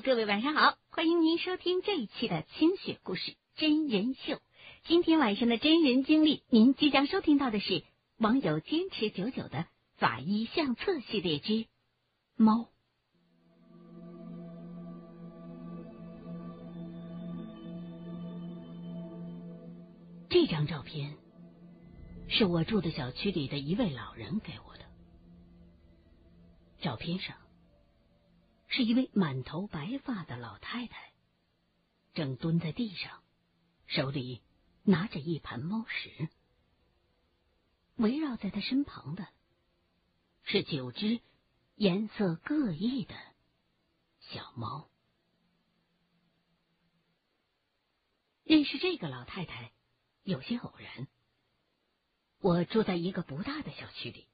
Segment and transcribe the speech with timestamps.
[0.00, 4.40] 各位晚上好，欢迎您收听这一期的清雪故事真人秀。
[4.84, 7.82] 今天晚上的真人经历，您即将收听到的是
[8.18, 11.66] 网友坚持久久的法医相册系列之
[12.36, 12.68] 猫。
[20.28, 21.16] 这张照片
[22.28, 24.84] 是我住的小区里的一位老人给我的。
[26.80, 27.34] 照片上
[28.76, 31.14] 是一位满头白发的老太太，
[32.12, 33.22] 正蹲在地上，
[33.86, 34.42] 手里
[34.82, 36.28] 拿着一盘猫食。
[37.94, 39.26] 围绕在她身旁的
[40.42, 41.22] 是九只
[41.76, 43.14] 颜色各异的
[44.20, 44.90] 小猫。
[48.44, 49.72] 认识这个老太太
[50.22, 51.08] 有些偶然。
[52.40, 54.28] 我住在一个不大的小区里，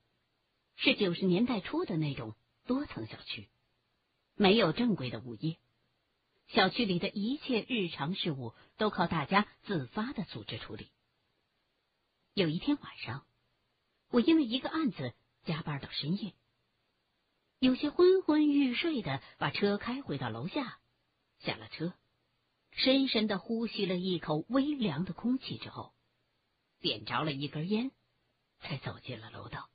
[0.75, 2.35] 是九十年代初的那种
[2.67, 3.49] 多层小区，
[4.35, 5.59] 没有正规的物业，
[6.49, 10.91] 小区里的一切日常事务都靠大家自发的组织处理。
[12.35, 13.27] 有一天晚上，
[14.09, 16.35] 我因为一个案子加班到深夜，
[17.59, 20.79] 有些昏昏欲睡的把车开回到楼下，
[21.39, 21.95] 下了车。
[22.75, 25.93] 深深的呼吸了一口微凉的空气之后，
[26.81, 27.91] 点着了一根烟，
[28.61, 29.69] 才走进了楼道。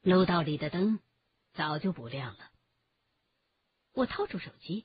[0.00, 1.00] 楼道里的灯
[1.52, 2.53] 早就不亮了。
[3.94, 4.84] 我掏出手机，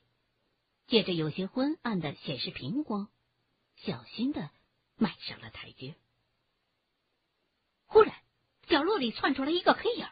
[0.86, 3.10] 借着有些昏暗的显示屏光，
[3.76, 4.50] 小心的
[4.96, 5.96] 迈上了台阶。
[7.86, 8.14] 忽然，
[8.68, 10.06] 角落里窜出来一个黑影，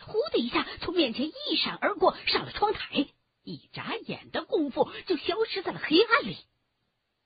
[0.00, 3.06] 呼的一下从面前一闪而过，上了窗台。
[3.44, 6.38] 一眨眼的功夫，就消失在了黑暗里。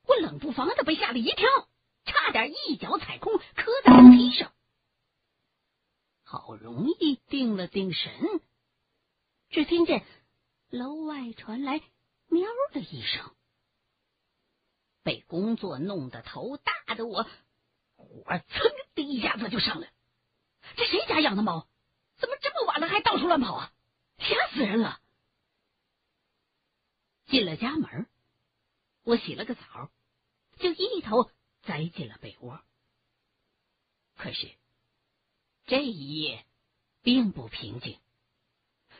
[0.05, 1.48] 我冷不防的被吓了一跳，
[2.05, 4.53] 差点一脚踩空，磕在楼梯上。
[6.25, 8.43] 好容易定了定神，
[9.48, 10.05] 只听见
[10.71, 11.81] 楼外传来
[12.29, 13.35] “喵”的一声。
[15.03, 17.25] 被工作弄得头大的我，
[17.97, 19.93] 火噌的一下子就上来。
[20.77, 21.69] 这谁家养的猫？
[22.19, 23.73] 怎么这么晚了还到处乱跑啊？
[24.19, 25.01] 吓死人了！
[27.27, 28.07] 进了家门，
[29.05, 29.91] 我洗了个澡，
[30.59, 31.31] 就一头
[31.62, 32.61] 栽进了被窝。
[34.17, 34.51] 可是
[35.67, 36.45] 这一夜
[37.03, 38.01] 并不平静，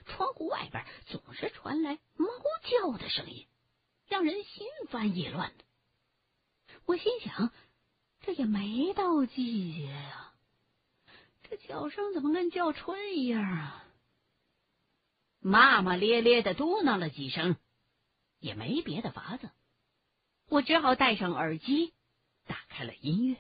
[0.09, 2.27] 窗户外边总是传来猫
[2.65, 3.47] 叫的声音，
[4.09, 5.65] 让人心烦意乱的。
[6.87, 7.53] 我心想，
[8.23, 10.35] 这也没到季节呀，
[11.49, 13.85] 这叫声怎么跟叫春一样啊？
[15.39, 17.57] 骂骂咧咧的嘟囔了几声。
[18.41, 19.51] 也没别的法子，
[20.49, 21.93] 我只好戴上耳机，
[22.47, 23.37] 打开了音乐。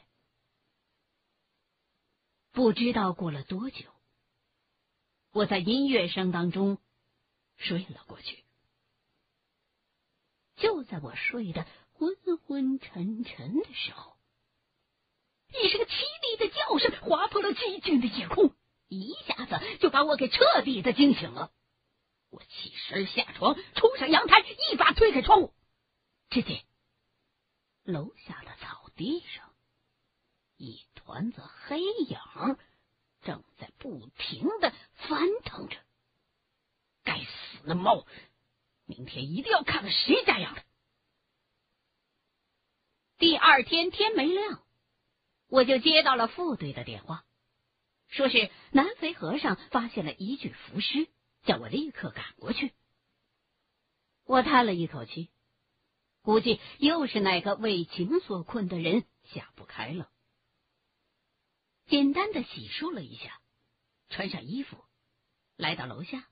[2.50, 3.85] 不知道过了多久，
[5.38, 6.78] 我在音乐声当中
[7.54, 8.44] 睡了过去。
[10.56, 14.19] 就在我睡得昏昏沉沉的时候，
[15.50, 15.87] 一声凄
[16.22, 18.53] 厉的叫声划破了寂静的夜空，
[18.88, 21.53] 一下子就把我给彻底的惊醒了。
[22.31, 25.55] 我起身下床，冲上阳台，一把推开窗户，
[26.31, 26.65] 只见
[27.84, 29.55] 楼下的草地上，
[30.56, 32.19] 一团子黑影
[33.22, 35.76] 正在不停的翻腾着。
[37.03, 38.06] 该死的猫！
[38.87, 40.62] 明天一定要看看谁家养的。
[43.19, 44.65] 第二天天没亮，
[45.49, 47.25] 我就接到了副队的电话，
[48.09, 51.09] 说是南肥河上发现了一具浮尸。
[51.45, 52.75] 叫我立刻赶过去。
[54.25, 55.31] 我叹了一口气，
[56.21, 60.11] 估计又是哪个为情所困的人想不开了。
[61.87, 63.41] 简单的洗漱了一下，
[64.11, 64.85] 穿上衣服，
[65.56, 66.29] 来到楼下。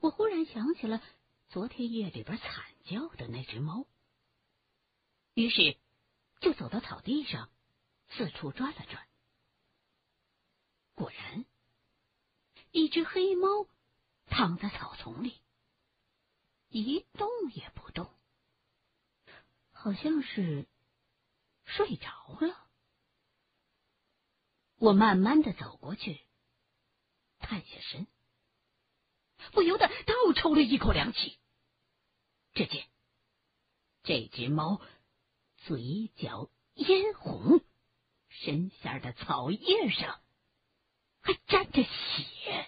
[0.00, 1.02] 我忽然想起了
[1.48, 2.48] 昨天夜里边惨
[2.84, 3.86] 叫的那只猫，
[5.34, 5.78] 于是
[6.40, 7.50] 就走到草地上，
[8.08, 9.08] 四处转了转。
[10.94, 11.44] 果然，
[12.70, 13.68] 一只黑猫。
[14.28, 15.40] 躺在草丛里，
[16.68, 18.12] 一动也不动，
[19.70, 20.66] 好像是
[21.62, 22.68] 睡着了。
[24.74, 26.26] 我慢慢的走过去，
[27.38, 28.08] 探下身，
[29.56, 31.38] 不由得倒抽了一口凉气。
[32.52, 32.84] 只见
[34.02, 34.82] 这只猫
[35.56, 37.62] 嘴角嫣红，
[38.28, 40.20] 身下的草叶上
[41.22, 42.66] 还沾着血。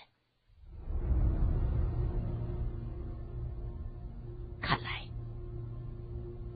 [4.62, 5.06] 看来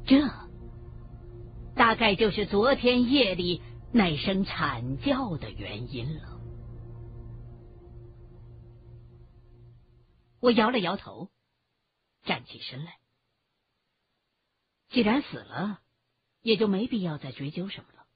[0.07, 0.27] 这
[1.77, 3.61] 大概就是昨天夜里
[3.93, 6.42] 那声惨叫的原因了。
[10.43, 11.31] 我摇了摇头，
[12.25, 12.99] 站起身来。
[14.89, 15.81] 既然死了，
[16.41, 18.09] 也就没必要再追究什么了。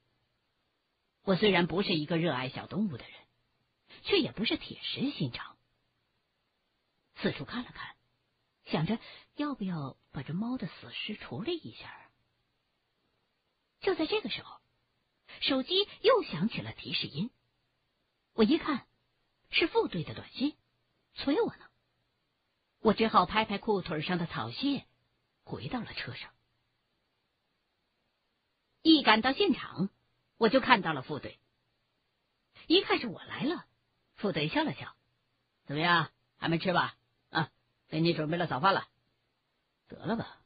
[1.23, 3.13] 我虽然不是一个热爱小动物的人，
[4.03, 5.57] 却也不是铁石心肠。
[7.15, 7.95] 四处看了看，
[8.65, 8.99] 想着
[9.37, 12.11] 要不要把这猫的死尸处理一下。
[13.79, 14.59] 就在这个时候，
[15.39, 17.31] 手机又响起了提示音。
[18.33, 18.85] 我一看，
[19.49, 20.57] 是副队的短信，
[21.13, 21.69] 催我呢。
[22.79, 24.85] 我只好拍拍裤腿上的草屑，
[25.43, 26.31] 回到了车上。
[28.81, 29.89] 一赶到现场，
[30.37, 31.39] 我就看到了副队。
[32.67, 33.65] 一看是我来了，
[34.15, 34.95] 副队笑了笑
[35.67, 36.95] ：“怎么样，还没吃吧？
[37.29, 37.51] 啊，
[37.89, 38.87] 给你准备了早饭了。
[39.87, 40.41] 得了吧。”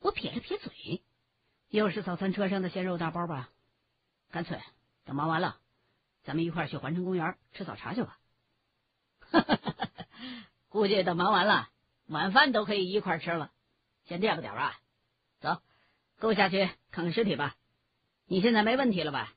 [0.00, 1.02] 我撇了撇嘴
[1.70, 3.50] ：“又是早餐车上的鲜肉大包吧？
[4.30, 4.60] 干脆
[5.04, 5.60] 等忙完了，
[6.24, 8.18] 咱们一块去环城公园吃早茶去吧。”
[9.30, 9.71] 哈哈哈
[10.72, 11.68] 估计等忙完了，
[12.06, 13.52] 晚饭都可以一块吃了。
[14.06, 14.80] 先垫个点吧！
[15.38, 15.60] 走，
[16.16, 17.54] 跟我下去看看尸体吧。
[18.24, 19.34] 你现在没问题了吧？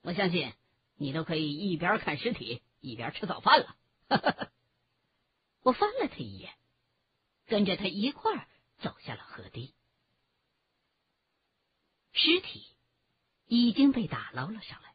[0.00, 0.54] 我相信
[0.96, 3.76] 你都可以一边看尸体一边吃早饭了。
[5.62, 6.50] 我翻了他一眼，
[7.44, 8.48] 跟着他一块
[8.78, 9.74] 走下了河堤。
[12.12, 12.64] 尸体
[13.44, 14.94] 已经被打捞了上来，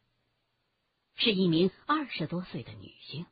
[1.16, 3.28] 是一名二十多岁的女性，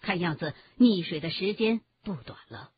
[0.00, 2.72] 看样子溺水的时间不短了，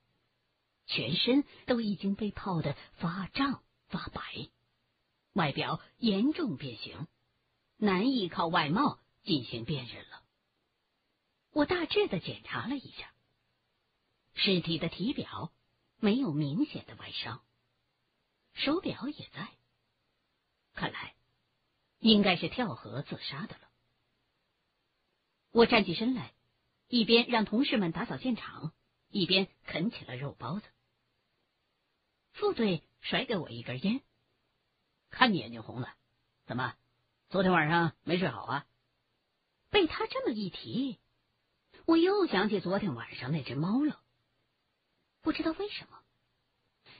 [0.86, 4.22] 全身都已经被泡得发胀发白。
[5.34, 7.06] 外表严重变形，
[7.76, 10.24] 难以靠外貌进行辨认了。
[11.52, 13.12] 我大致的检查了一下，
[14.34, 15.52] 尸体的体表
[15.98, 17.42] 没有明显的外伤，
[18.54, 19.48] 手表也在，
[20.74, 21.14] 看来
[21.98, 23.68] 应该是跳河自杀的了。
[25.50, 26.32] 我站起身来，
[26.88, 28.72] 一边让同事们打扫现场，
[29.10, 30.66] 一边啃起了肉包子。
[32.32, 34.00] 副队甩给我一根烟。
[35.10, 35.94] 看你眼睛红了，
[36.46, 36.74] 怎么？
[37.28, 38.66] 昨天晚上没睡好啊？
[39.68, 40.98] 被他这么一提，
[41.84, 44.02] 我又想起昨天晚上那只猫了。
[45.20, 46.02] 不知道为什么，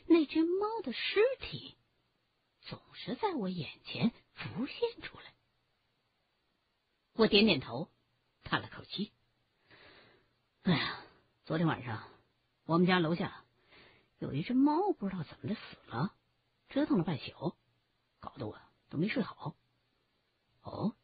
[0.06, 1.79] 那只猫的尸体
[2.61, 5.35] 总是在我眼前浮现出来。
[7.14, 7.90] 我点点头，
[8.43, 9.12] 叹了口气。
[10.68, 11.00] 哎呀，
[11.46, 12.06] 昨天晚上
[12.66, 13.42] 我们家楼下
[14.18, 16.12] 有一只猫，不知道怎么的死了，
[16.68, 17.56] 折腾了半宿。
[18.20, 18.60] 搞得我
[18.90, 19.56] 都没睡好。
[20.60, 20.94] 哦，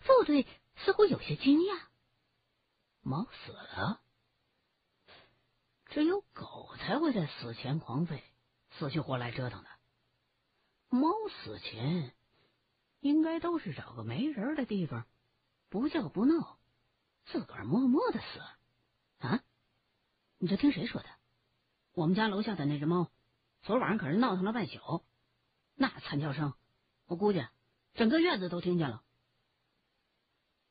[0.00, 1.82] 副队似乎有些惊讶。
[3.02, 4.00] 猫死了，
[5.84, 8.22] 只有狗才会在死前狂吠，
[8.78, 9.68] 死去活来折腾的。
[10.88, 12.14] 猫死前
[13.00, 15.04] 应该都是找个没人的地方，
[15.68, 16.58] 不叫不闹，
[17.26, 18.40] 自个儿默默的死。
[19.18, 19.42] 啊？
[20.38, 21.08] 你这听谁说的？
[21.92, 23.10] 我们家楼下的那只猫，
[23.62, 25.02] 昨晚上可是闹腾了半宿。
[25.74, 26.52] 那惨叫声，
[27.06, 27.46] 我估计
[27.94, 29.02] 整个院子都听见了。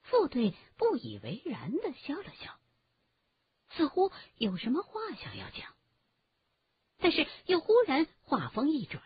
[0.04, 2.60] 副队不以为然的笑了笑，
[3.72, 5.74] 似乎有什么话想要讲，
[6.98, 9.02] 但是又忽然话锋一转，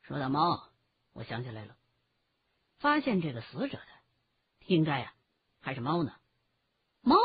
[0.00, 0.72] 说到猫，
[1.12, 1.76] 我想起来了，
[2.78, 3.86] 发现这个死者的
[4.64, 5.14] 应该呀
[5.60, 6.14] 还是猫呢。
[7.02, 7.16] 猫？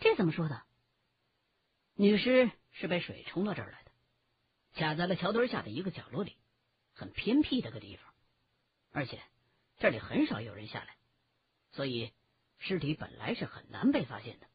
[0.00, 0.62] 这怎么说的？
[1.94, 3.90] 女尸是被水冲到这儿来的。
[4.74, 6.36] 卡在了桥墩下的一个角落里，
[6.94, 8.14] 很偏僻的个地方，
[8.92, 9.20] 而且
[9.78, 10.96] 这里很少有人下来，
[11.72, 12.12] 所以
[12.58, 14.46] 尸体本来是很难被发现的。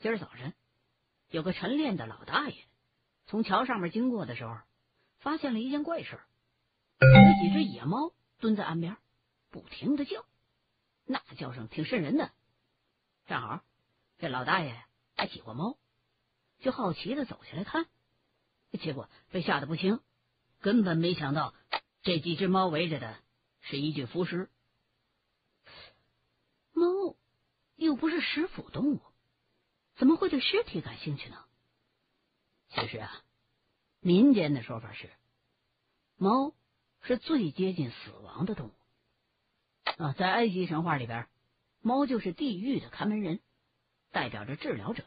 [0.00, 0.54] 今儿早晨，
[1.28, 2.64] 有个晨练的老大爷
[3.26, 4.58] 从桥上面经过的时候，
[5.20, 6.18] 发现了一件怪事
[6.98, 8.96] 有几只野猫蹲在岸边，
[9.50, 10.26] 不停的叫，
[11.04, 12.32] 那叫声挺瘆人的。
[13.26, 13.62] 正好
[14.18, 14.82] 这老大爷
[15.14, 15.78] 还喜欢猫，
[16.60, 17.86] 就好奇的走下来看。
[18.80, 20.00] 结果被吓得不轻，
[20.60, 21.54] 根本没想到
[22.02, 23.18] 这几只猫围着的
[23.60, 24.50] 是一具浮尸。
[26.72, 27.16] 猫
[27.76, 29.02] 又不是食腐动物，
[29.96, 31.44] 怎么会对尸体感兴趣呢？
[32.70, 33.22] 其实啊，
[34.00, 35.10] 民间的说法是，
[36.16, 36.54] 猫
[37.02, 38.72] 是最接近死亡的动物
[39.98, 40.12] 啊。
[40.18, 41.28] 在埃及神话里边，
[41.80, 43.40] 猫就是地狱的看门人，
[44.10, 45.04] 代表着治疗者，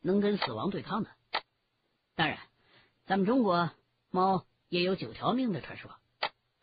[0.00, 1.10] 能跟死亡对抗的。
[2.14, 2.38] 当然。
[3.08, 3.70] 咱们中国
[4.10, 5.94] 猫也有九条命的传说，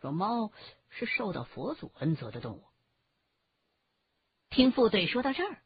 [0.01, 0.51] 说猫
[0.89, 2.65] 是受到佛祖恩泽的动物。
[4.49, 5.63] 听副队说到这儿，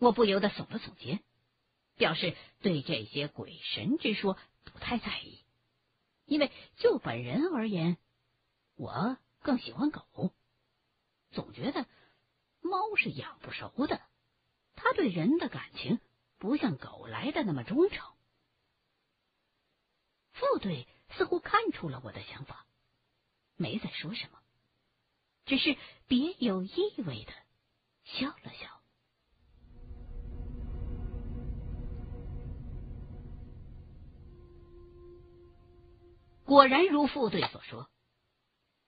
[0.00, 1.22] 我不由得耸了耸肩，
[1.94, 5.44] 表示对这些鬼神之说不太在意，
[6.24, 7.96] 因为就本人而言，
[8.74, 10.32] 我更喜欢狗，
[11.34, 11.86] 总觉得
[12.62, 14.00] 猫是养不熟的，
[14.76, 16.00] 它对人的感情
[16.38, 18.14] 不像狗来的那么忠诚。
[20.32, 20.86] 副队
[21.16, 22.66] 似乎看出了我的想法，
[23.56, 24.38] 没再说什么，
[25.44, 25.76] 只是
[26.06, 27.32] 别有意味的
[28.04, 28.80] 笑了笑。
[36.44, 37.88] 果然如副队所说，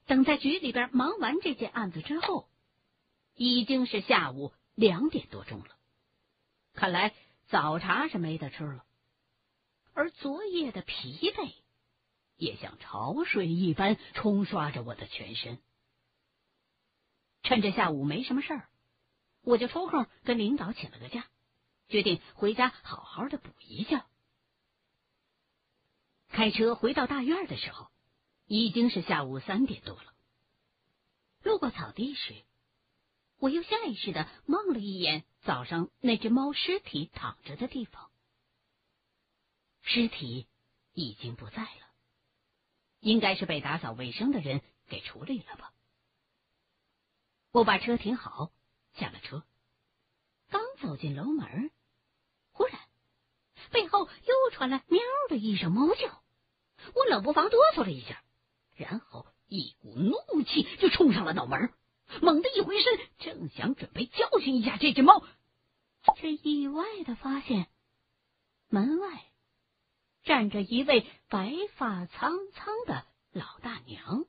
[0.07, 2.49] 等在局里边忙完这件案子之后，
[3.35, 5.77] 已经是下午两点多钟了。
[6.75, 7.15] 看来
[7.49, 8.85] 早茶是没得吃了，
[9.93, 11.53] 而昨夜的疲惫
[12.37, 15.59] 也像潮水一般冲刷着我的全身。
[17.43, 18.69] 趁着下午没什么事儿，
[19.43, 21.27] 我就抽空跟领导请了个假，
[21.89, 24.05] 决定回家好好的补一觉。
[26.29, 27.89] 开车回到大院的时候，
[28.47, 30.15] 已经是下午三点多了。
[31.43, 32.45] 路过草地时，
[33.39, 38.11] 我又下意识的望了一眼早上那只猫尸体躺着的地方。
[39.83, 40.47] 尸体
[40.93, 41.87] 已经不在了，
[43.01, 45.73] 应该是被打扫卫生的人给处理了吧。
[47.53, 48.51] 我把车停好，
[48.95, 49.45] 下了车，
[50.49, 51.71] 刚走进楼门，
[52.51, 52.81] 忽然。
[53.71, 56.23] 背后又传来喵的一声猫叫，
[56.95, 58.23] 我冷不防哆嗦了一下，
[58.77, 61.73] 然后一股怒气就冲上了脑门，
[62.21, 65.25] 猛地一回身，正想准备教训一下这只猫，
[66.17, 67.69] 却意外的发现
[68.69, 69.25] 门外
[70.23, 74.25] 站着一位白发苍苍的老大娘，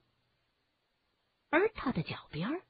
[1.49, 2.61] 而她的脚边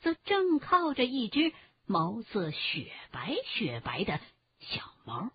[0.00, 1.52] 则正靠着一只
[1.86, 4.20] 毛色雪白雪白的
[4.58, 5.30] 小猫。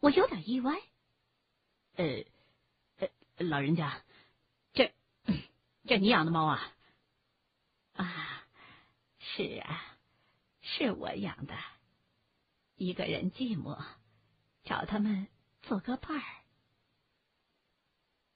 [0.00, 0.82] 我有点意外，
[1.96, 2.24] 呃，呃，
[3.36, 4.02] 老人家，
[4.72, 4.94] 这
[5.86, 6.72] 这你养的猫啊？
[7.94, 8.46] 啊，
[9.18, 9.96] 是啊，
[10.60, 11.54] 是我养的。
[12.76, 13.84] 一个人寂寞，
[14.64, 15.28] 找他们
[15.62, 16.24] 做个伴儿。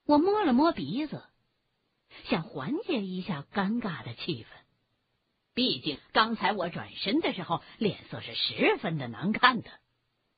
[0.05, 1.23] 我摸了摸鼻子，
[2.25, 4.47] 想缓解一下尴尬的气氛。
[5.55, 9.71] 毕竟刚才我转身的时候，脸色是十分的难看的，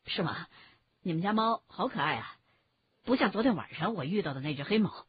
[0.07, 0.49] 是吗？
[1.03, 2.37] 你们家猫好可爱啊，
[3.03, 5.07] 不像昨天晚上我遇到的那只黑猫，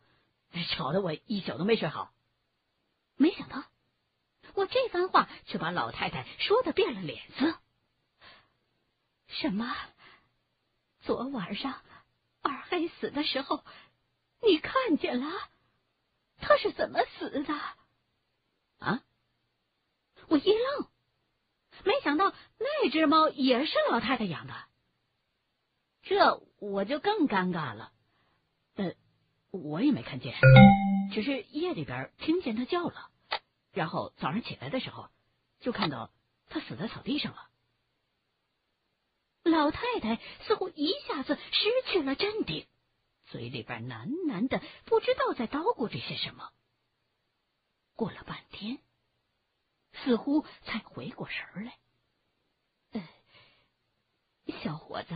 [0.76, 2.14] 吵得我一宿都没睡好。
[3.16, 3.64] 没想到，
[4.54, 7.60] 我这番话却把老太太说的变了脸色。
[9.28, 9.76] 什么？
[11.02, 11.82] 昨晚上
[12.42, 13.64] 二黑死的时候，
[14.42, 15.28] 你看见了？
[16.38, 17.54] 他是怎么死的？
[18.80, 19.04] 啊！
[20.28, 20.88] 我一愣，
[21.84, 24.54] 没想到那只猫也是老太太养的。
[26.04, 27.94] 这我就更尴尬了，
[28.76, 28.94] 呃，
[29.52, 30.36] 我也没看见，
[31.14, 33.12] 只是夜里边听见它叫了，
[33.72, 35.10] 然后早上起来的时候
[35.60, 36.12] 就看到
[36.48, 37.50] 它死在草地上了。
[39.44, 42.68] 老太太似乎一下子失去了镇定，
[43.26, 46.52] 嘴里边喃喃的不知道在叨咕着些什么。
[47.96, 48.80] 过了半天，
[49.94, 51.66] 似乎才回过神
[52.94, 53.10] 来，
[54.64, 55.16] 小伙子。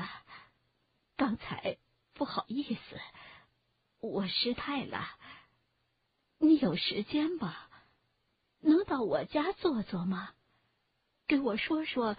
[1.15, 1.77] 刚才
[2.13, 3.00] 不好意思，
[4.00, 5.07] 我失态了。
[6.38, 7.69] 你有时间吧？
[8.60, 10.34] 能到我家坐坐吗？
[11.27, 12.17] 给我说说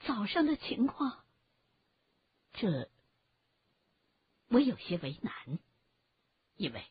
[0.00, 1.24] 早上的情况。
[2.52, 2.90] 这
[4.48, 5.58] 我有些为难，
[6.56, 6.84] 因为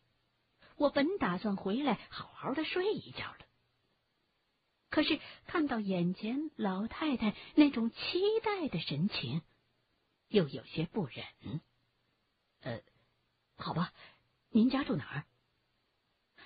[0.78, 3.46] 我本打算回来好好的睡一觉的。
[4.90, 7.98] 可是看到眼前老太太那种期
[8.44, 9.42] 待的神情。
[10.32, 11.62] 又有些不忍，
[12.62, 12.82] 呃，
[13.58, 13.94] 好吧，
[14.50, 15.26] 您家住哪儿？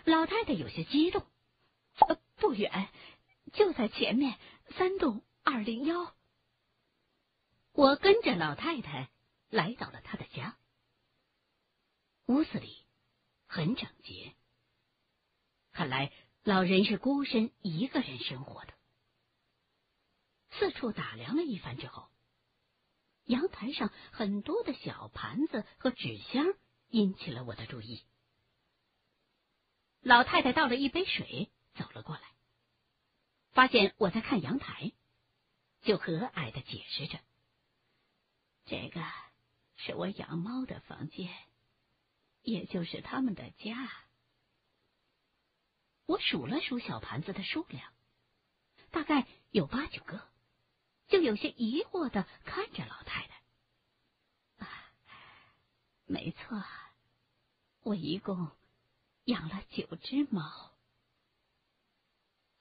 [0.05, 1.23] 老太太有些激动，
[2.07, 2.89] 呃，不远，
[3.53, 4.39] 就在前面
[4.75, 6.15] 三栋二零幺。
[7.73, 9.11] 我跟着老太太
[9.49, 10.57] 来到了她的家，
[12.25, 12.87] 屋子里
[13.45, 14.35] 很整洁，
[15.71, 16.11] 看来
[16.43, 18.73] 老人是孤身一个人生活的。
[20.53, 22.09] 四处打量了一番之后。
[23.25, 26.45] 阳台上很多的小盘子和纸箱
[26.87, 28.03] 引起了我的注意。
[30.01, 32.21] 老太太倒了一杯水，走了过来，
[33.51, 34.91] 发现我在看阳台，
[35.81, 37.19] 就和蔼的解释着
[38.65, 39.03] ：“这个
[39.75, 41.33] 是我养猫的房间，
[42.43, 43.91] 也就是他们的家。”
[46.05, 47.91] 我数了数小盘子的数量，
[48.91, 50.34] 大概有八九个。
[51.07, 54.65] 就有些疑惑的看着老太太。
[54.65, 54.69] 啊
[56.05, 56.63] 没错，
[57.81, 58.51] 我一共
[59.25, 60.71] 养了九只猫。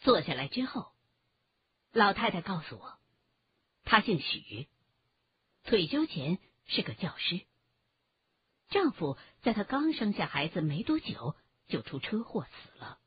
[0.00, 0.92] 坐下来之后，
[1.92, 2.98] 老太太告诉我，
[3.84, 4.68] 她姓许，
[5.62, 7.46] 退休前是个教师。
[8.68, 11.36] 丈夫在她刚生下孩子没多久
[11.68, 12.98] 就出车祸死了。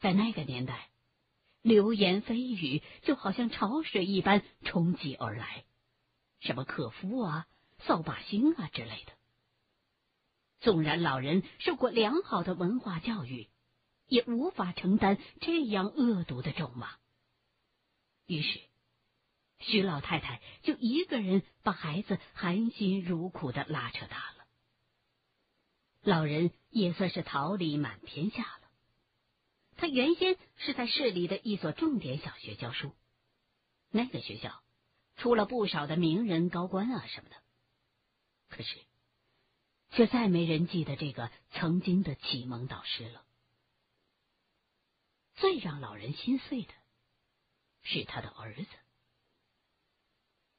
[0.00, 0.90] 在那个年代，
[1.62, 5.64] 流言蜚语就好像潮水一般冲击而来，
[6.40, 7.46] 什么克夫啊、
[7.78, 9.12] 扫把星啊之类的。
[10.60, 13.48] 纵然老人受过良好的文化教育，
[14.06, 16.96] 也无法承担这样恶毒的咒骂。
[18.26, 18.60] 于是，
[19.58, 24.46] 徐老太太就一个人把孩子含辛茹苦的拉扯大了。
[26.02, 28.67] 老人也算是桃李满天下了。
[29.78, 32.94] 他原先是在市里的一所重点小学教书，
[33.88, 34.62] 那个学校
[35.16, 37.36] 出了不少的名人高官啊什么的。
[38.50, 38.78] 可是。
[39.90, 43.24] 却再没人记得这个曾经的启蒙导师了。
[45.36, 46.74] 最让老人心碎的
[47.80, 48.68] 是他的儿子。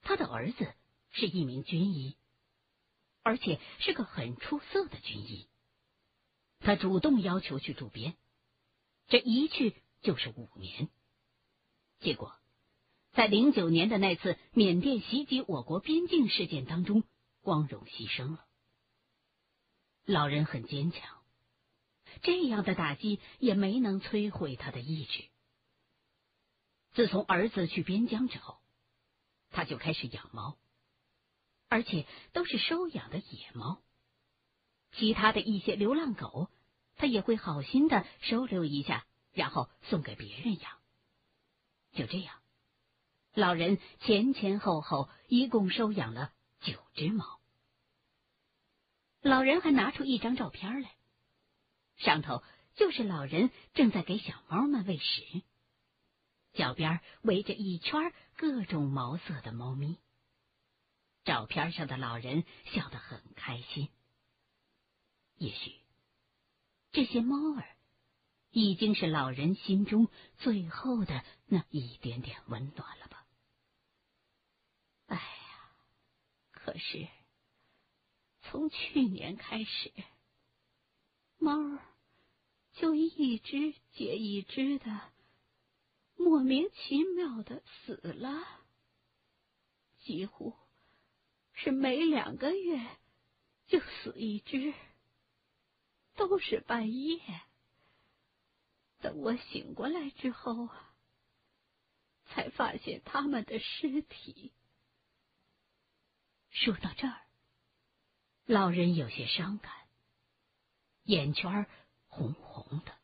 [0.02, 0.74] 他的儿子
[1.12, 2.18] 是一名军医，
[3.22, 5.48] 而且是个很出色的军医。
[6.58, 8.18] 他主动要求去驻边，
[9.10, 10.90] 这一去就是五年。
[12.00, 12.34] 结果，
[13.12, 17.04] 在零九年的那次缅甸袭击我国边境事件当中，
[17.42, 18.46] 光荣牺牲了。
[20.06, 21.22] 老人很坚强，
[22.22, 25.26] 这样的打击也没能摧毁他的意志。
[26.94, 28.60] 自从儿子去边疆之后，
[29.50, 30.58] 他就开始养猫，
[31.68, 33.82] 而且都是收养的野猫。
[34.94, 36.50] 其他的一些流浪狗，
[37.00, 40.78] 他也会好心的收留一下，然后送给别人养。
[41.94, 42.36] 就这样，
[43.34, 47.40] 老人前前后后一共收养了九只猫。
[49.22, 50.92] 老人还拿出一张照片来，
[51.96, 52.44] 上头
[52.76, 55.42] 就是老人正在给小猫们喂食，
[56.52, 59.98] 脚边围着一圈各种毛色的猫咪。
[61.24, 63.88] 照片上的老人笑得很开心。
[65.38, 65.76] 也许
[66.92, 67.68] 这些猫儿
[68.52, 73.26] 已经是老人心中最后的那一点点温暖了吧？
[75.08, 75.72] 哎呀，
[76.52, 77.08] 可是。
[78.42, 79.94] 从去年开始，
[81.38, 81.80] 猫儿
[82.74, 85.02] 就一只接一只的
[86.16, 88.44] 莫名其妙的死了，
[90.00, 90.56] 几乎
[91.54, 92.84] 是每两个月
[93.68, 94.74] 就死一只，
[96.20, 97.20] 都是半夜。
[99.00, 100.94] 等我醒过来之后啊，
[102.26, 104.54] 才发现他们的尸体。
[106.52, 107.22] 说到这儿。
[108.46, 109.72] 老人有些伤感，
[111.04, 111.68] 眼圈
[112.08, 112.98] 红红的。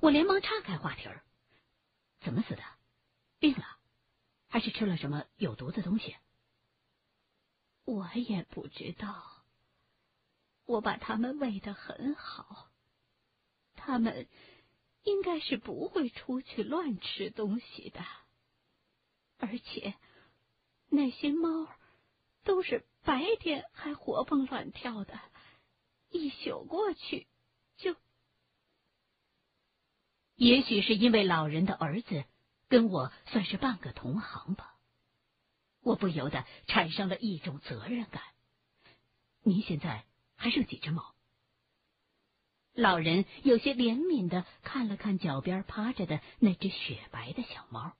[0.00, 1.22] 我连忙岔开话题儿
[2.24, 2.62] ：“怎么死的？
[3.38, 3.78] 病了，
[4.48, 6.16] 还是吃了什么有毒的东西？”
[7.84, 9.35] 我也不知道。
[10.66, 12.68] 我把他们喂得很好，
[13.74, 14.28] 他们
[15.04, 18.04] 应该是不会出去乱吃东西的。
[19.38, 19.94] 而且
[20.90, 21.66] 那些猫
[22.44, 22.84] 都是。
[23.06, 25.20] 白天还活蹦乱跳的，
[26.10, 27.28] 一宿过去
[27.76, 27.94] 就……
[30.34, 32.24] 也许是因为老人的儿子
[32.68, 34.74] 跟我算是半个同行吧，
[35.82, 38.24] 我不由得产生了一种责任感。
[39.42, 40.04] 您现在
[40.36, 41.14] 还剩几只猫？
[42.72, 47.96] 老人有些怜悯的看了看脚边趴着的那只雪白的小猫，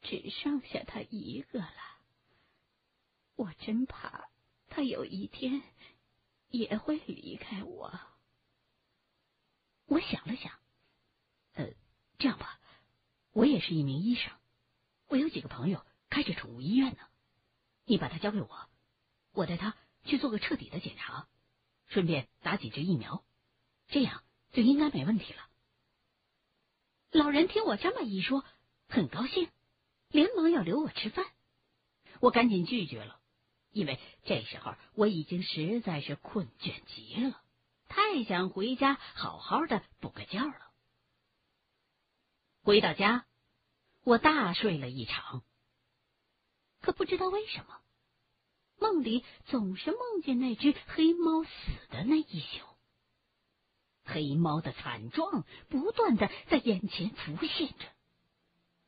[0.00, 1.76] 只剩下它一个了。
[3.34, 4.30] 我真怕
[4.68, 5.62] 他有一天
[6.48, 8.00] 也会离开我。
[9.84, 10.52] 我想了想，
[11.52, 11.68] 呃，
[12.18, 12.58] 这样吧，
[13.32, 14.32] 我也是一名医生，
[15.08, 17.00] 我有几个朋友开着宠物医院呢。
[17.84, 18.68] 你把它交给我，
[19.32, 21.28] 我带他去做个彻底的检查，
[21.88, 23.24] 顺便打几支疫苗，
[23.88, 25.48] 这样就应该没问题了。
[27.10, 28.44] 老人听我这么一说，
[28.88, 29.50] 很高兴，
[30.08, 31.26] 连忙要留我吃饭，
[32.20, 33.20] 我赶紧拒绝了。
[33.70, 37.42] 因为这时候我已经实在是困倦极了，
[37.88, 40.72] 太想回家好好的补个觉了。
[42.62, 43.26] 回到家，
[44.02, 45.42] 我大睡了一场。
[46.80, 47.80] 可不知道为什么，
[48.78, 51.50] 梦里总是梦见那只黑猫死
[51.90, 52.64] 的那一宿。
[54.04, 57.86] 黑猫的惨状不断的在眼前浮现着，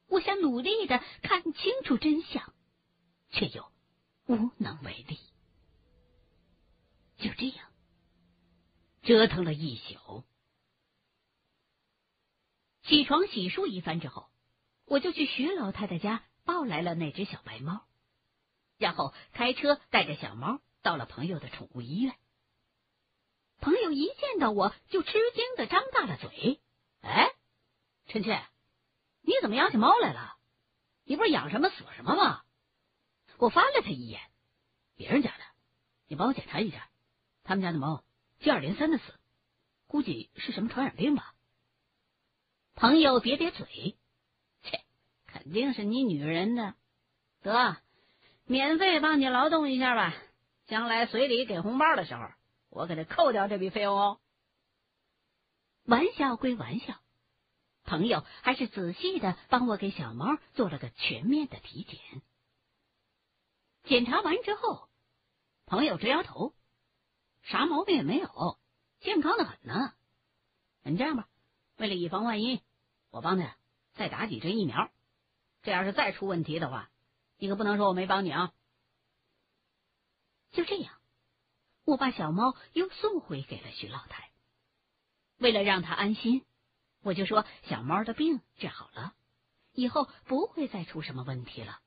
[0.08, 2.54] 我想努力的看清楚真相，
[3.30, 3.70] 却又。
[4.30, 5.18] 无能为力，
[7.16, 7.72] 就这样
[9.02, 10.22] 折腾了一宿。
[12.82, 14.28] 起床洗漱一番之后，
[14.84, 17.87] 我就去徐老太太家抱来了那只小白猫，
[18.78, 22.14] 然后开车带着小猫到了朋友的宠物医院。
[23.60, 26.60] 朋友一见到我就吃惊的张大了嘴
[27.02, 27.32] ：“哎，
[28.06, 28.46] 陈倩，
[29.20, 30.36] 你怎么养起猫来了？
[31.04, 32.44] 你不是养什么死什么吗？”
[33.38, 34.20] 我翻了他一眼
[34.96, 35.44] ：“别人家的，
[36.06, 36.88] 你帮我检查一下，
[37.42, 38.04] 他们家的猫
[38.38, 39.18] 接二连三的死，
[39.88, 41.34] 估计是什么传染病吧。”
[42.76, 43.98] 朋友瘪瘪嘴
[44.62, 44.84] ：“切，
[45.26, 46.76] 肯定是你女人的。
[47.42, 47.76] 得，
[48.48, 50.14] 免费帮你劳动一下吧，
[50.66, 52.22] 将来随礼给红包的时候。”
[52.70, 54.20] 我给他扣掉这笔费用哦。
[55.84, 57.00] 玩笑归玩笑，
[57.84, 62.20] 朋友还是仔细的帮我给小猫做了个全面的体检。
[63.84, 64.90] 检查完之后，
[65.64, 66.52] 朋友直摇头，
[67.42, 68.58] 啥毛病也没有，
[69.00, 69.94] 健康的很呢。
[70.82, 71.26] 你这样吧，
[71.78, 72.62] 为了以防万一，
[73.10, 73.56] 我帮他
[73.94, 74.90] 再打几针疫苗。
[75.62, 76.90] 这要是再出问题的话，
[77.38, 78.52] 你可不能说我没帮你啊。
[80.52, 80.94] 就这样。
[81.84, 84.30] 我把小猫又送回给了徐老太，
[85.38, 86.44] 为了让她安心，
[87.00, 89.14] 我就说小猫的病治好了，
[89.72, 91.80] 以后不会再出什么问题了。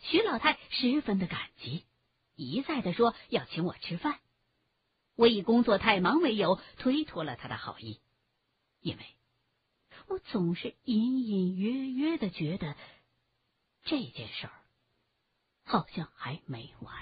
[0.00, 1.84] 徐老太十分的感激，
[2.34, 4.18] 一再的说要请我吃饭。
[5.14, 8.00] 我以工作太忙为由推脱了他的好意，
[8.80, 9.06] 因为
[10.08, 12.74] 我总是隐隐约约的觉得
[13.84, 14.52] 这件事儿
[15.64, 16.94] 好像还没完。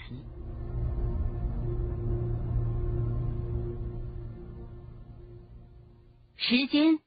[6.36, 6.98] 时间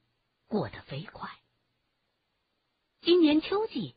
[0.46, 1.28] 过得飞快，
[3.00, 3.96] 今年秋季，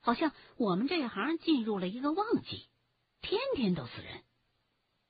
[0.00, 2.68] 好像我们这行进入了一个旺季，
[3.20, 4.24] 天天都死人。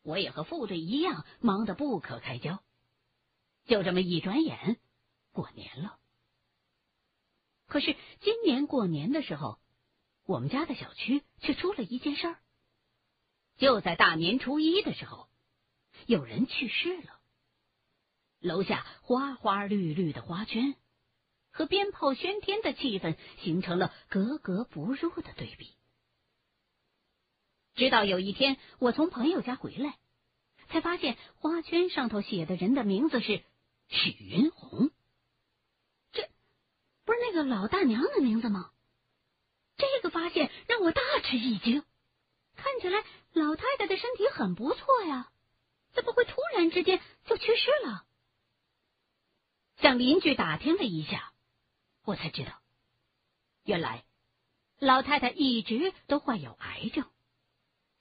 [0.03, 2.63] 我也和副队一样，忙得不可开交。
[3.67, 4.81] 就这么一转眼，
[5.33, 5.99] 过年了。
[7.67, 9.61] 可是今年过年的时候，
[10.29, 12.39] 我们家的小区却出了一件事儿。
[13.57, 15.27] 就在大年初一的时候，
[16.05, 17.19] 有人去世了。
[18.39, 20.77] 楼下花花绿绿的花圈
[21.51, 25.75] 和鞭炮喧天的气氛形成了格格不入的对比。
[27.75, 29.97] 直到有一天，我从朋友家回来，
[30.69, 33.43] 才发现花圈上头写的人的名字是
[33.89, 34.91] 许云红。
[36.13, 36.29] 这
[37.07, 38.71] 不是那个老大娘的名字吗？
[40.29, 41.83] 发现让我大吃一惊。
[42.55, 45.33] 看起来老太太的身体很不错呀，
[45.95, 48.05] 怎么会突然之间就去世了？
[49.81, 51.33] 向邻居打听了一下，
[52.05, 52.61] 我才知道，
[53.65, 54.05] 原来
[54.79, 57.07] 老太太一直都患有癌症，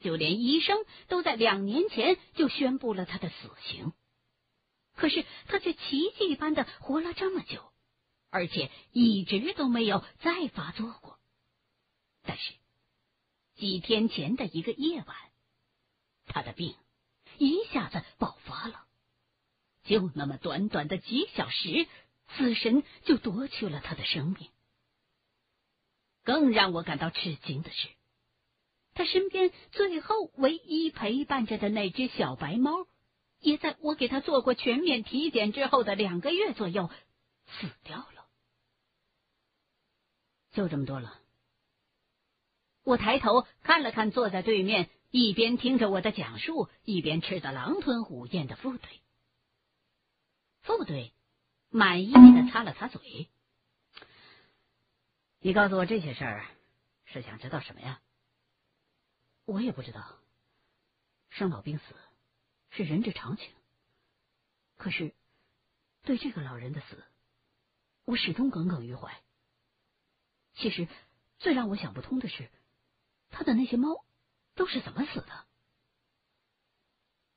[0.02, 3.94] 就连医生都在两年前就宣布了她的死刑。
[4.98, 7.72] 可是她却奇迹般的活了这么久，
[8.32, 11.17] 而且一直都没有再发作过。
[12.28, 12.54] 但是
[13.56, 15.16] 几天前的一个夜晚，
[16.28, 16.76] 他的病
[17.40, 18.86] 一下子爆发了。
[19.84, 21.88] 就那么短短的几小时，
[22.36, 24.50] 死神就夺去了他的生命。
[26.24, 27.88] 更让我感到吃惊的是，
[28.94, 32.86] 他身边最后唯一陪伴着的那只小白猫，
[33.40, 36.90] 也在我给他做过全面体检之后的两个月左右
[37.46, 38.28] 死掉了。
[40.52, 41.22] 就这么多了。
[42.88, 49.02] 我抬头看了看坐在对面，一边听着我的讲述，一边吃的狼吞虎咽的副队。
[50.62, 51.12] 副队
[51.70, 53.28] 满意的擦了擦嘴
[55.42, 56.46] ：“你告诉我这些事儿，
[57.04, 58.00] 是想知道什么呀？”
[59.44, 60.16] 我也不知道。
[61.30, 61.84] 生老病死
[62.70, 63.52] 是人之常情，
[64.78, 65.14] 可是
[66.04, 67.04] 对这个老人的死，
[68.06, 69.22] 我始终耿耿于怀。
[70.54, 70.88] 其实
[71.38, 72.50] 最让我想不通的是，
[73.30, 74.06] 他的那些猫
[74.56, 75.46] 都是怎么死的？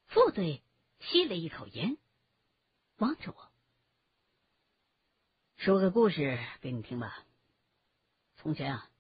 [0.07, 0.63] 副队
[0.99, 1.97] 吸了一口烟。
[2.99, 3.51] 望着我，
[5.57, 7.25] 说个故事给你听吧。
[8.37, 8.91] 从前啊，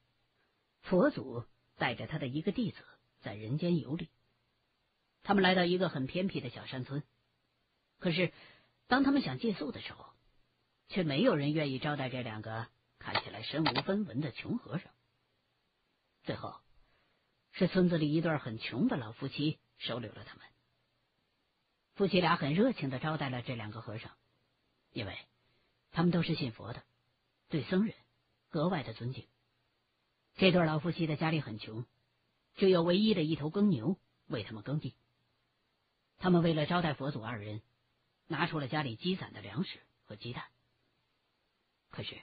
[0.80, 1.44] 佛祖
[1.76, 2.78] 带着他的一个弟子
[3.20, 4.08] 在人间游历。
[5.22, 7.02] 他们来到一个很偏僻的小山村，
[7.98, 8.32] 可是
[8.86, 10.06] 当他们想借宿的时候，
[10.88, 14.90] 却没有人愿意招待这两个看起来身无分文的穷和尚。
[16.22, 16.58] 最后，
[17.60, 20.46] 是村子里一对很穷的老夫妻收留了他们。
[21.92, 24.16] 夫妻俩很热情的招待了这两个和尚，
[24.92, 25.18] 因为
[25.90, 26.82] 他们都是信佛的，
[27.50, 27.94] 对僧人
[28.48, 29.28] 格外的尊敬。
[30.36, 31.84] 这对老夫妻的家里很穷，
[32.54, 34.94] 只有唯一的一头耕牛为他们耕地。
[36.16, 37.60] 他们为了招待佛祖二人，
[38.26, 40.46] 拿出了家里积攒的粮食和鸡蛋。
[41.90, 42.18] 可是，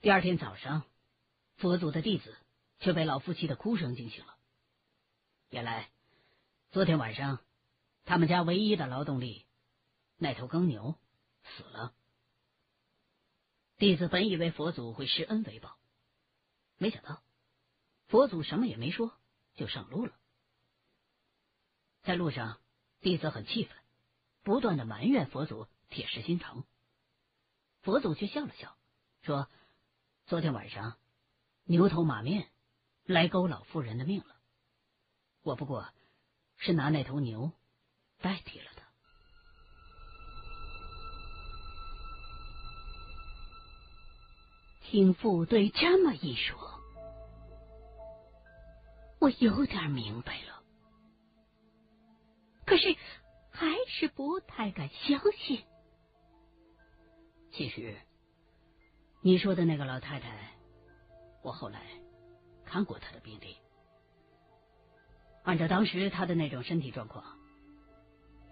[0.00, 0.84] 第二天早上，
[1.56, 2.38] 佛祖的弟子
[2.82, 4.36] 却被老夫妻的哭声惊醒了。
[5.50, 5.88] 原来，
[6.72, 7.38] 昨天晚上，
[8.04, 9.46] 他们家唯一的劳动力
[10.16, 10.98] 那头耕牛
[11.44, 11.94] 死了。
[13.76, 15.78] 弟子本以为佛祖会施恩为报，
[16.76, 17.22] 没想到
[18.08, 19.16] 佛祖什么也没说，
[19.54, 20.12] 就上路了。
[22.02, 22.60] 在路上，
[23.00, 23.76] 弟子很气愤，
[24.42, 26.64] 不断的埋怨佛祖铁石心肠。
[27.82, 28.76] 佛祖却笑了笑，
[29.22, 29.48] 说。
[30.26, 30.98] 昨天晚上，
[31.64, 32.48] 牛头马面
[33.04, 34.36] 来勾老妇人的命了。
[35.42, 35.88] 我不过
[36.56, 37.50] 是拿那头牛
[38.20, 38.82] 代替了他。
[44.82, 46.56] 听副队这么一说，
[49.18, 50.62] 我有点明白了，
[52.66, 52.94] 可是
[53.50, 55.64] 还是不太敢相信。
[57.52, 57.96] 其实。
[59.24, 60.50] 你说的那个老太太，
[61.44, 61.80] 我后来
[62.72, 63.56] 看过他的病历。
[65.42, 67.22] 按照当时他的那种身体状况，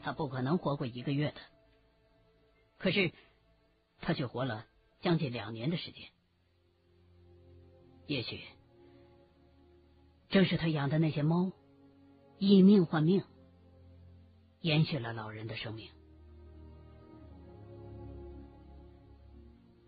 [0.02, 1.40] 他不可能活过一个月的。
[2.76, 3.14] 可是
[4.02, 4.66] 他却活了
[5.00, 6.04] 将近两年的时间。
[8.09, 8.42] 也许
[10.28, 11.50] 正是他养的那些猫
[12.38, 13.24] 以命换命，
[14.61, 15.90] 延续了老人的生命。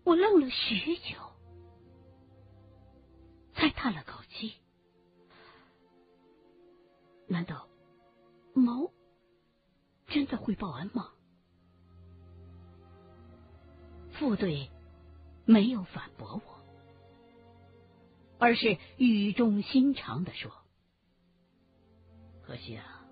[0.03, 1.17] 我愣了许久，
[3.53, 4.53] 才叹了口气。
[7.27, 7.67] 难道
[8.53, 8.91] 猫
[10.07, 11.11] 真的会报恩吗？
[14.11, 14.69] 副队
[15.45, 16.63] 没有反驳我，
[18.37, 20.51] 而是语重心长的说
[22.45, 23.05] ：“可惜啊，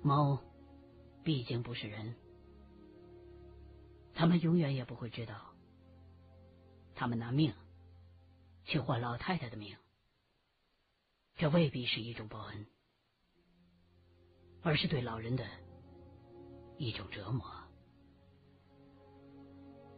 [0.00, 0.40] 猫
[1.24, 2.14] 毕竟不是人，
[4.14, 5.34] 他们永远也不会知道。”
[6.94, 7.52] 他们拿命
[8.64, 9.76] 去换老太太的命，
[11.36, 12.66] 这未必是一种报恩，
[14.62, 15.46] 而是对老人的
[16.78, 17.44] 一种折磨。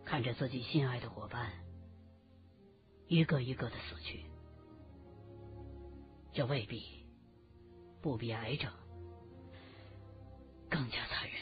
[0.05, 1.53] 看着自己心爱的伙伴
[3.09, 4.25] 一个一个的死去，
[6.33, 7.05] 这未必
[8.01, 8.73] 不比癌症
[10.69, 11.36] 更加残忍。